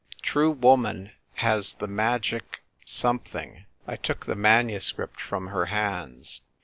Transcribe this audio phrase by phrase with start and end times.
[0.23, 6.41] "'True woman has the magic' some tJiing" I took the manuscript from her hands.